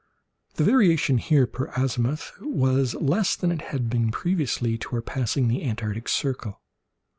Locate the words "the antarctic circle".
5.47-6.59